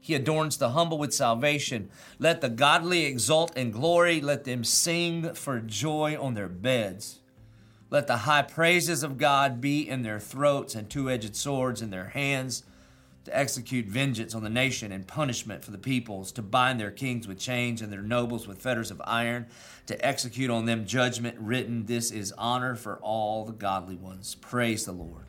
He 0.00 0.14
adorns 0.14 0.58
the 0.58 0.70
humble 0.70 0.98
with 0.98 1.14
salvation. 1.14 1.90
Let 2.18 2.40
the 2.40 2.48
godly 2.48 3.04
exult 3.04 3.56
in 3.56 3.70
glory. 3.70 4.20
Let 4.20 4.44
them 4.44 4.64
sing 4.64 5.34
for 5.34 5.60
joy 5.60 6.20
on 6.20 6.34
their 6.34 6.48
beds. 6.48 7.20
Let 7.90 8.06
the 8.06 8.18
high 8.18 8.42
praises 8.42 9.02
of 9.02 9.18
God 9.18 9.60
be 9.60 9.88
in 9.88 10.02
their 10.02 10.20
throats 10.20 10.74
and 10.74 10.90
two 10.90 11.08
edged 11.08 11.36
swords 11.36 11.80
in 11.80 11.90
their 11.90 12.08
hands 12.08 12.64
to 13.24 13.36
execute 13.36 13.86
vengeance 13.86 14.34
on 14.34 14.42
the 14.42 14.50
nation 14.50 14.92
and 14.92 15.06
punishment 15.06 15.64
for 15.64 15.70
the 15.70 15.78
peoples, 15.78 16.30
to 16.32 16.42
bind 16.42 16.78
their 16.78 16.90
kings 16.90 17.26
with 17.26 17.38
chains 17.38 17.80
and 17.80 17.92
their 17.92 18.02
nobles 18.02 18.46
with 18.46 18.60
fetters 18.60 18.90
of 18.90 19.00
iron, 19.04 19.46
to 19.86 20.06
execute 20.06 20.50
on 20.50 20.66
them 20.66 20.84
judgment 20.84 21.36
written. 21.38 21.86
This 21.86 22.10
is 22.10 22.32
honor 22.36 22.74
for 22.76 22.98
all 22.98 23.44
the 23.44 23.52
godly 23.52 23.96
ones. 23.96 24.34
Praise 24.34 24.84
the 24.84 24.92
Lord. 24.92 25.24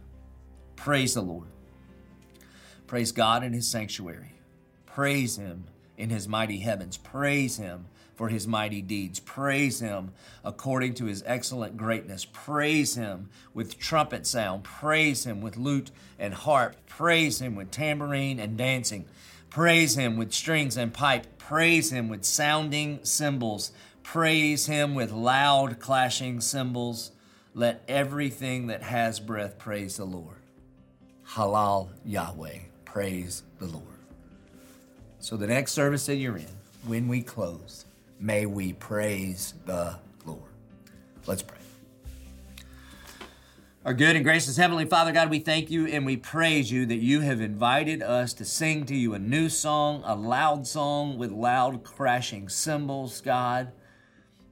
Praise 0.76 1.14
the 1.14 1.22
Lord. 1.22 1.48
Praise 2.88 3.12
God 3.12 3.44
in 3.44 3.54
his 3.54 3.68
sanctuary. 3.68 4.34
Praise 4.86 5.38
him 5.38 5.66
in 5.98 6.10
his 6.10 6.28
mighty 6.28 6.60
heavens. 6.60 6.98
Praise 6.98 7.58
him 7.58 7.88
for 8.16 8.30
his 8.30 8.48
mighty 8.48 8.82
deeds. 8.82 9.20
Praise 9.20 9.80
him 9.80 10.12
according 10.44 10.94
to 10.96 11.06
his 11.06 11.24
excellent 11.26 11.78
greatness. 11.78 12.26
Praise 12.26 12.96
him 12.96 13.30
with 13.54 13.78
trumpet 13.78 14.26
sound. 14.26 14.64
Praise 14.64 15.26
him 15.26 15.42
with 15.42 15.58
lute 15.58 15.92
and 16.18 16.34
harp. 16.34 16.76
Praise 16.88 17.42
him 17.42 17.56
with 17.56 17.72
tambourine 17.72 18.40
and 18.40 18.58
dancing. 18.58 19.06
Praise 19.50 19.96
him 19.96 20.18
with 20.18 20.34
strings 20.34 20.78
and 20.78 20.94
pipe. 20.94 21.38
Praise 21.38 21.92
him 21.92 22.10
with 22.10 22.26
sounding 22.26 23.00
cymbals. 23.04 23.72
Praise 24.04 24.66
him 24.66 24.96
with 24.96 25.12
loud 25.12 25.80
clashing 25.80 26.42
cymbals. 26.42 27.12
Let 27.54 27.84
everything 27.88 28.68
that 28.68 28.84
has 28.84 29.20
breath 29.20 29.58
praise 29.58 29.98
the 29.98 30.06
Lord. 30.06 30.38
Halal 31.30 31.90
Yahweh. 32.04 32.60
Praise 32.84 33.44
the 33.60 33.68
Lord. 33.68 33.84
So, 35.20 35.38
the 35.38 35.48
next 35.48 35.72
service 35.72 36.06
that 36.06 36.16
you're 36.16 36.38
in, 36.38 36.48
when 36.86 37.08
we 37.08 37.22
close, 37.22 37.86
may 38.26 38.48
we 38.48 38.74
praise 38.74 39.54
the 39.66 39.96
Lord. 40.26 40.42
Let's 41.28 41.44
pray. 41.44 41.58
Our 43.86 43.94
good 43.94 44.16
and 44.16 44.26
gracious 44.26 44.58
Heavenly 44.58 44.86
Father, 44.86 45.12
God, 45.12 45.30
we 45.30 45.38
thank 45.38 45.70
you 45.70 45.86
and 45.86 46.08
we 46.08 46.18
praise 46.18 46.72
you 46.72 46.88
that 46.88 46.96
you 46.96 47.22
have 47.22 47.40
invited 47.40 48.02
us 48.02 48.34
to 48.34 48.44
sing 48.44 48.88
to 48.88 48.96
you 48.96 49.14
a 49.14 49.20
new 49.20 49.48
song, 49.48 50.02
a 50.06 50.16
loud 50.16 50.66
song 50.66 51.20
with 51.20 51.32
loud 51.32 51.84
crashing 51.84 52.50
cymbals, 52.50 53.22
God. 53.22 53.72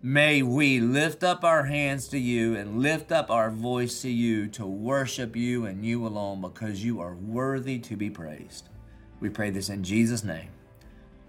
May 0.03 0.43
we 0.43 0.79
lift 0.79 1.23
up 1.23 1.43
our 1.43 1.63
hands 1.63 2.07
to 2.09 2.19
you 2.19 2.55
and 2.55 2.79
lift 2.79 3.11
up 3.11 3.31
our 3.31 3.49
voice 3.49 4.03
to 4.03 4.09
you 4.09 4.47
to 4.49 4.67
worship 4.67 5.35
you 5.35 5.65
and 5.65 5.83
you 5.83 6.05
alone 6.05 6.41
because 6.41 6.85
you 6.85 6.99
are 6.99 7.15
worthy 7.15 7.79
to 7.79 7.95
be 7.95 8.11
praised. 8.11 8.69
We 9.19 9.29
pray 9.29 9.49
this 9.49 9.69
in 9.69 9.83
Jesus' 9.83 10.23
name. 10.23 10.49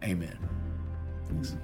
Amen. 0.03 0.37
Thanks. 1.29 1.57